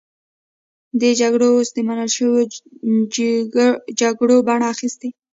[0.99, 2.43] دې جګړو اوس د منل شویو
[4.01, 5.09] جګړو بڼه اخیستې.